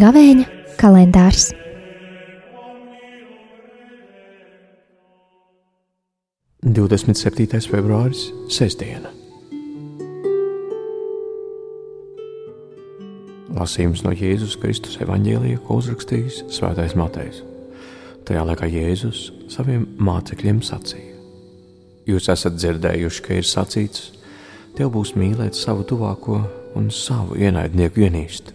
Gavēņa 0.00 0.44
kalendārs. 0.80 1.50
Divdesmit 6.60 7.18
septītais 7.18 7.66
februāris, 7.68 8.28
sestdiena. 8.52 9.10
Lasījums 13.60 14.06
no 14.06 14.14
Jēzus 14.14 14.56
Kristus 14.62 14.96
evanģēlija, 15.04 15.60
ko 15.66 15.82
uzrakstījis 15.82 16.44
Svētais 16.54 16.96
Matejs. 16.96 17.42
Tajā 18.28 18.42
laikā 18.46 18.68
Jēzus 18.70 19.30
saviem 19.50 19.86
mācekļiem 20.02 20.60
sacīja: 20.64 21.16
Jūs 22.10 22.28
esat 22.32 22.58
dzirdējuši, 22.58 23.22
ka 23.24 23.36
ir 23.38 23.46
sacīts, 23.46 24.10
tev 24.76 24.92
būs 24.96 25.14
mīlēt 25.18 25.56
savu 25.58 25.86
tuvāko 25.88 26.40
un 26.78 26.90
savu 26.94 27.38
ienaidnieku 27.40 28.04
ienīst. 28.06 28.52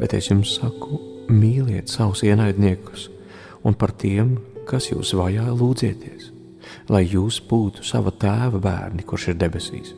Bet 0.00 0.14
es 0.16 0.30
jums 0.30 0.56
saku, 0.58 1.00
mīliet 1.32 1.92
savus 1.92 2.22
ienaidniekus, 2.26 3.08
un 3.64 3.76
par 3.78 3.94
tiem, 3.98 4.36
kas 4.68 4.90
jūs 4.90 5.14
vajā, 5.18 5.48
lūdzieties, 5.56 6.30
lai 6.92 7.04
jūs 7.06 7.40
būtu 7.48 7.84
sava 7.86 8.12
tēva 8.12 8.60
bērni, 8.62 9.06
kurš 9.06 9.32
ir 9.32 9.40
debesīs. 9.40 9.94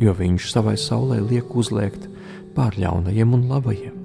Jo 0.00 0.14
viņš 0.16 0.50
savai 0.52 0.76
saulē 0.80 1.20
liek 1.20 1.54
uzliekt 1.56 2.08
pār 2.56 2.76
ļaunajiem 2.80 3.34
un 3.36 3.48
labajiem, 3.50 3.96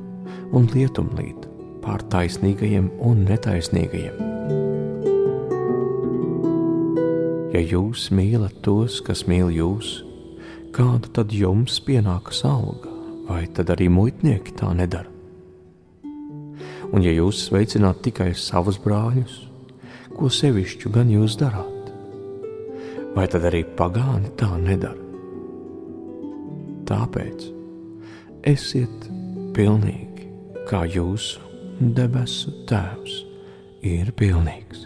un 0.56 0.68
lietumlīt 0.74 1.55
pār 1.86 2.02
taisnīgajiem 2.10 2.90
un 3.06 3.22
netaisnīgajiem. 3.30 4.18
Ja 7.54 7.62
jūs 7.62 8.10
mīlat 8.12 8.58
tos, 8.66 8.98
kas 9.06 9.24
mīl 9.30 9.52
jūs, 9.54 10.00
kāda 10.76 11.12
tad 11.16 11.32
jums 11.32 11.78
pienākas 11.86 12.42
alga, 12.48 12.92
vai 13.30 13.46
tad 13.48 13.72
arī 13.72 13.88
muitnieki 13.94 14.58
tā 14.60 14.74
nedara? 14.76 15.12
Un 16.92 17.06
ja 17.06 17.14
jūs 17.16 17.46
sveicināt 17.48 18.02
tikai 18.06 18.34
savus 18.38 18.78
brāļus, 18.82 19.38
ko 20.18 20.30
sevišķu 20.32 20.92
gan 20.98 21.10
jūs 21.14 21.38
darāt? 21.40 21.90
Vai 23.16 23.30
tad 23.32 23.48
arī 23.48 23.64
pagāni 23.78 24.34
tā 24.40 24.52
nedara? 24.60 25.00
Tāpēc 26.86 27.48
esiet 28.52 29.10
pilnīgi, 29.56 30.28
kā 30.68 30.84
jūsu 30.92 31.45
debesu 31.80 32.52
Tēvs 32.70 33.18
ir 33.86 34.12
pilnīgs. 34.16 34.86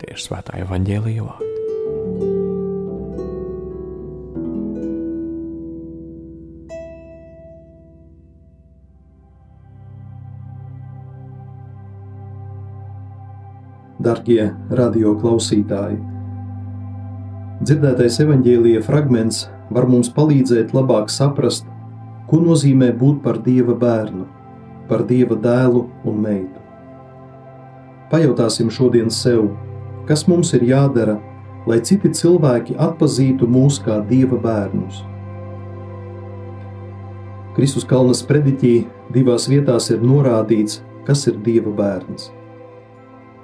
Tie 0.00 0.12
ir 0.14 0.20
svētā 0.20 0.60
evaņģēlīja 0.62 1.24
vārdi. 1.26 1.50
Darbie 14.02 14.48
radio 14.74 15.12
klausītāji! 15.18 16.00
Dzirdētais 17.62 18.16
evaņģēlīja 18.24 18.80
fragments 18.82 19.44
var 19.70 19.86
mums 19.86 20.10
palīdzēt 20.10 20.74
labāk 20.74 21.12
saprast, 21.14 21.68
Ko 22.32 22.38
nozīmē 22.40 22.94
būt 22.96 23.18
par 23.20 23.42
Dieva 23.44 23.74
bērnu, 23.76 24.22
par 24.88 25.04
Dieva 25.08 25.36
dēlu 25.38 25.86
un 26.08 26.18
meitu? 26.22 26.60
Pajautāsim 28.12 28.68
šodien 28.72 29.10
sev, 29.10 29.48
kas 30.08 30.26
mums 30.28 30.52
ir 30.56 30.66
jādara, 30.68 31.16
lai 31.66 31.78
citi 31.80 32.10
cilvēki 32.12 32.76
atpazītu 32.76 33.48
mūs 33.48 33.78
kā 33.84 34.00
Dieva 34.08 34.38
bērnus. 34.42 35.00
Kristus 37.56 37.84
Kalnas 37.88 38.22
prediķī 38.24 38.74
divās 39.12 39.48
vietās 39.48 39.90
ir 39.92 40.04
norādīts, 40.04 40.80
kas 41.06 41.26
ir 41.28 41.40
Dieva 41.44 41.72
bērns. 41.76 42.30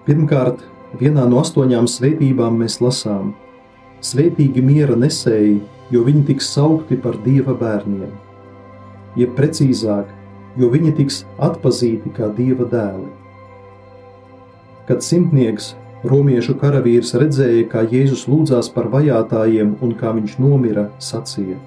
Pirmkārt, 0.07 0.63
vienā 1.01 1.27
no 1.29 1.43
astoņām 1.45 1.89
svētībām 1.91 2.57
mēs 2.63 2.79
lasām: 2.81 3.35
Svētīgi 4.01 4.65
miera 4.65 4.97
nesēji, 4.97 5.61
jo 5.93 6.07
viņi 6.07 6.25
tiks 6.33 6.49
saukti 6.55 6.97
par 6.97 7.21
Dieva 7.25 7.57
bērniem 7.59 8.17
jeb 9.19 9.35
precīzāk, 9.39 10.11
jo 10.59 10.69
viņi 10.73 10.95
tiks 10.99 11.23
atpazīti 11.43 12.13
kā 12.17 12.31
dieva 12.37 12.67
dēli. 12.69 13.09
Kad 14.89 15.05
simtnieks, 15.05 15.75
romiešu 16.09 16.57
karavīrs, 16.61 17.13
redzēja, 17.21 17.67
kā 17.73 17.85
Jēzus 17.89 18.27
lūdzās 18.31 18.71
par 18.75 18.89
vajātajiem 18.93 19.77
un 19.85 19.93
kā 19.99 20.15
viņš 20.17 20.39
nomira, 20.43 20.89
sacīja: 20.99 21.59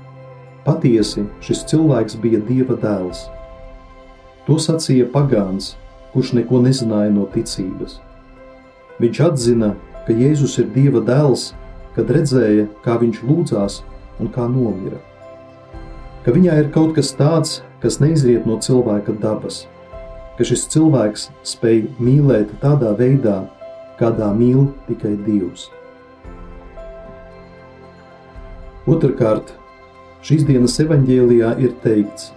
Patiesi 0.66 1.28
šis 1.46 1.64
cilvēks 1.72 2.18
bija 2.22 2.42
dieva 2.48 2.78
dēls. 2.82 3.28
To 4.48 4.58
sacīja 4.58 5.08
pagāns, 5.14 5.76
kurš 6.14 6.34
neko 6.40 6.64
nezināja 6.66 7.14
no 7.14 7.28
ticības. 7.34 8.00
Viņš 9.02 9.22
atzina, 9.30 9.76
ka 10.08 10.18
Jēzus 10.18 10.58
ir 10.62 10.74
dieva 10.74 11.04
dēls, 11.06 11.52
kad 11.96 12.10
redzēja, 12.10 12.68
kā 12.84 12.98
viņš 13.02 13.24
lūdzās 13.28 13.82
un 14.20 14.30
kā 14.34 14.50
nomira 14.50 15.02
ka 16.26 16.34
viņā 16.34 16.58
ir 16.62 16.70
kaut 16.74 16.94
kas 16.98 17.12
tāds, 17.18 17.62
kas 17.82 18.00
neizriet 18.02 18.46
no 18.46 18.60
cilvēka 18.62 19.16
dabas, 19.22 19.66
ka 20.38 20.46
šis 20.48 20.68
cilvēks 20.74 21.30
spēj 21.46 21.84
mīlēt 22.02 22.54
tādā 22.62 22.94
veidā, 22.98 23.42
kādā 24.00 24.32
mīl 24.38 24.68
tikai 24.88 25.16
Dievs. 25.26 25.68
Otrakārt, 28.90 29.52
šīs 30.26 30.46
dienas 30.48 30.80
evanģēlijā 30.82 31.56
ir 31.62 31.74
teikts: 31.84 32.32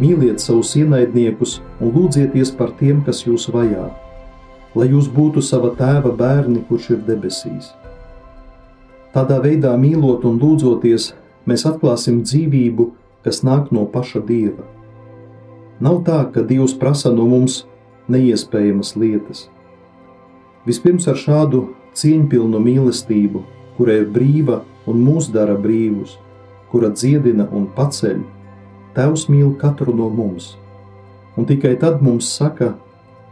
Mīliet 0.00 0.42
savus 0.42 0.74
ienaidniekus 0.76 1.60
un 1.80 1.92
lūdzieties 1.94 2.50
par 2.58 2.74
tiem, 2.80 3.04
kas 3.06 3.22
jūs 3.24 3.46
vajā, 3.54 3.86
lai 4.74 4.88
jūs 4.90 5.08
būtu 5.08 5.40
sava 5.44 5.70
tēva 5.78 6.12
bērni, 6.18 6.64
kurš 6.68 6.90
ir 6.96 7.00
debesīs. 7.06 7.70
Tādā 9.14 9.38
veidā 9.40 9.72
mīlot 9.78 10.26
un 10.26 10.40
lūdzoties, 10.42 11.12
mēs 11.46 11.64
atklāsim 11.70 12.24
dzīvību, 12.26 12.88
kas 13.24 13.42
nāk 13.46 13.72
no 13.72 13.86
paša 13.90 14.22
Dieva. 14.28 14.66
Nav 15.80 16.02
tā, 16.06 16.20
ka 16.32 16.44
Dievs 16.46 16.76
prasa 16.78 17.10
no 17.12 17.26
mums 17.28 17.64
neiespējamas 18.12 18.94
lietas. 19.00 19.48
Vispirms 20.68 21.08
ar 21.10 21.18
šādu 21.18 21.64
cieņpilnu 21.98 22.60
mīlestību, 22.60 23.42
kura 23.76 23.98
ir 24.00 24.06
brīva 24.12 24.62
un 24.86 25.02
mūs 25.04 25.30
dara 25.34 25.56
brīvus, 25.58 26.18
kura 26.70 26.92
dziedina 26.94 27.48
un 27.52 27.68
paceļ, 27.76 28.22
Tevs 28.94 29.24
mīl 29.26 29.56
katru 29.58 29.90
no 29.90 30.06
mums. 30.06 30.52
Un 31.34 31.48
tikai 31.48 31.74
tad 31.82 31.98
mums 32.04 32.28
saka, 32.30 32.76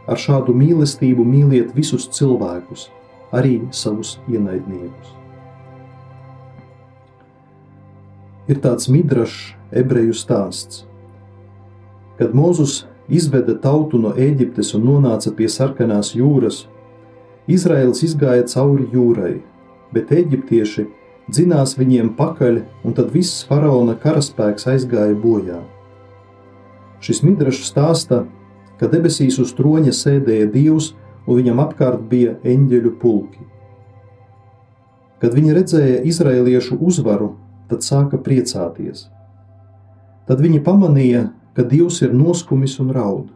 ar 0.03 0.19
šādu 0.19 0.51
mīlestību 0.59 1.23
mīliet 1.23 1.71
visus 1.77 2.09
cilvēkus, 2.11 2.89
arī 3.31 3.61
savus 3.71 4.17
ienaidniekus. 4.27 5.22
Ir 8.47 8.59
tāds 8.63 8.89
midrašs 8.91 9.53
ebreju 9.71 10.15
stāsts. 10.17 10.83
Kad 12.17 12.35
Mozus 12.35 12.83
izveda 13.09 13.55
tautu 13.59 13.99
no 13.99 14.13
Ēģiptes 14.13 14.73
un 14.77 14.85
nonāca 14.87 15.33
pie 15.35 15.49
sarkanās 15.49 16.13
jūras, 16.15 16.67
Izraels 17.47 18.03
izgāja 18.05 18.45
cauri 18.47 18.85
jūrai, 18.93 19.41
bet 19.91 20.11
eģiptieši 20.15 20.85
dzinās 21.27 21.75
viņiem 21.79 22.13
pakaļ, 22.19 22.61
un 22.83 22.95
tad 22.95 23.11
viss 23.11 23.43
faraona 23.47 23.95
karaspēks 23.99 24.67
aizgāja 24.71 25.15
bojā. 25.19 25.59
Šis 27.03 27.23
midrašs 27.23 27.67
stāsta, 27.67 28.23
ka 28.79 28.87
debesīs 28.91 29.39
uz 29.43 29.51
troņa 29.57 29.91
sēdēja 29.95 30.47
Dievs, 30.53 30.93
un 31.27 31.39
viņam 31.39 31.59
apkārt 31.63 32.03
bija 32.11 32.37
eņģeļu 32.43 32.93
pulki. 32.99 33.43
Kad 35.19 35.35
viņi 35.35 35.55
redzēja 35.55 36.01
izraeliešu 36.07 36.79
uzvaru, 36.83 37.33
tad 37.73 37.81
sāka 37.85 38.21
priecāties. 38.21 39.07
Tad 40.29 40.39
viņi 40.39 40.61
pamanīja, 40.63 41.27
ka 41.57 41.65
Dievs 41.65 41.99
ir 42.05 42.13
noskumis 42.13 42.77
un 42.79 42.93
raud. 42.95 43.27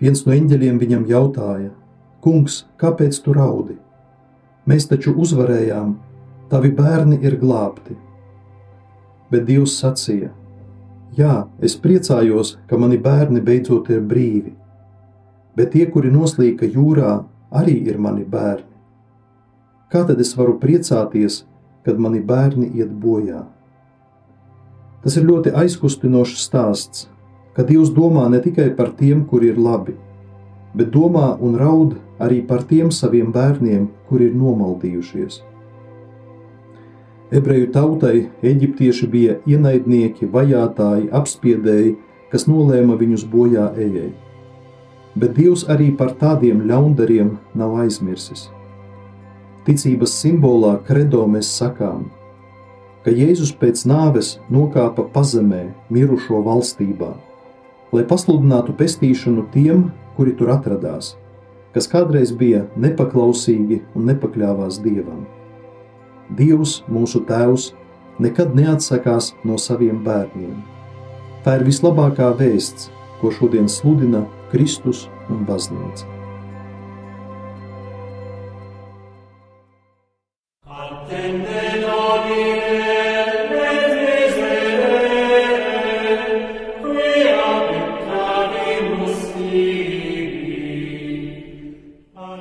Viens 0.00 0.26
no 0.26 0.34
eņģeļiem 0.36 0.78
viņam 0.82 1.06
jautāja: 1.08 1.72
Kungs, 2.20 2.64
kāpēc 2.76 3.18
tu 3.24 3.32
raudi? 3.32 3.78
Mēs 4.68 4.88
taču 4.90 5.14
uzvarējām, 5.16 5.94
tavi 6.50 6.72
bērni 6.74 7.20
ir 7.24 7.38
glābti. 7.40 7.96
Bet 9.32 9.46
Dievs 9.48 9.78
sacīja: 9.80 10.30
Jā, 11.16 11.46
es 11.64 11.78
priecājos, 11.80 12.58
ka 12.68 12.76
mani 12.76 12.98
bērni 13.00 13.40
beidzot 13.40 13.88
ir 13.90 14.02
brīvi, 14.04 14.52
bet 15.56 15.72
tie, 15.72 15.86
kuri 15.88 16.12
noslīka 16.12 16.68
jūrā, 16.68 17.22
arī 17.50 17.78
ir 17.88 17.98
mani 17.98 18.26
bērni. 18.28 18.68
Kā 19.88 20.02
tad 20.04 20.20
es 20.20 20.34
varu 20.36 20.58
priecāties, 20.60 21.44
kad 21.86 22.00
mani 22.02 22.20
bērni 22.20 22.72
iet 22.74 22.90
bojā. 23.02 23.44
Tas 25.04 25.14
ir 25.16 25.28
ļoti 25.28 25.52
aizkustinošs 25.54 26.40
stāsts, 26.42 27.06
ka 27.54 27.62
Dievs 27.62 27.92
domā 27.94 28.26
ne 28.32 28.40
tikai 28.42 28.72
par 28.74 28.90
tiem, 28.98 29.22
kuri 29.30 29.52
ir 29.52 29.60
labi, 29.62 29.94
bet 30.74 30.90
domā 30.90 31.36
un 31.40 31.54
raud 31.56 31.94
arī 32.18 32.40
par 32.48 32.64
tiem 32.66 32.90
saviem 32.90 33.30
bērniem, 33.32 33.86
kuri 34.08 34.30
ir 34.30 34.34
nomaldījušies. 34.40 35.44
Ebreju 37.36 37.70
tautai 37.74 38.28
eģiptieši 38.46 39.08
bija 39.10 39.38
ienaidnieki, 39.50 40.28
vajātāji, 40.30 41.08
apspiedēji, 41.20 41.96
kas 42.30 42.46
nolēma 42.50 42.98
viņus 42.98 43.24
bojā 43.30 43.70
ejai. 43.78 44.10
Bet 45.16 45.38
Dievs 45.38 45.64
arī 45.72 45.92
par 45.96 46.12
tādiem 46.20 46.66
ļaundariem 46.68 47.36
nav 47.54 47.78
aizmirsis. 47.86 48.50
Ticības 49.66 50.12
simbolā 50.20 50.76
kredo 50.86 51.24
mēs 51.26 51.48
sakām, 51.58 52.04
ka 53.02 53.10
Jēzus 53.10 53.50
pēc 53.58 53.80
nāves 53.90 54.36
nokāpa 54.46 55.02
pazemē, 55.10 55.64
mirušo 55.90 56.38
valstībā, 56.46 57.08
lai 57.90 58.04
pasludinātu 58.06 58.76
pestīšanu 58.78 59.48
tiem, 59.50 59.88
kuri 60.14 60.36
tur 60.38 60.52
atradās, 60.54 61.16
kas 61.74 61.90
kādreiz 61.90 62.30
bija 62.30 62.62
nepaklausīgi 62.78 63.80
un 63.98 64.06
nepakļāvās 64.12 64.78
Dievam. 64.86 65.26
Dievs, 66.38 66.80
mūsu 66.86 67.24
Tēvs, 67.26 67.72
nekad 68.22 68.54
neatsakās 68.54 69.32
no 69.42 69.58
saviem 69.58 69.98
bērniem. 70.06 70.54
Tā 71.42 71.58
ir 71.58 71.66
vislabākā 71.66 72.30
vēsts, 72.38 72.86
ko 73.18 73.34
šodien 73.34 73.66
sludina 73.66 74.28
Kristus 74.54 75.08
un 75.26 75.42
Baznīca. 75.46 76.06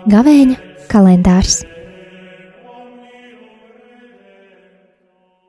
Gavēņa 0.06 0.56
kalendārs 0.90 1.60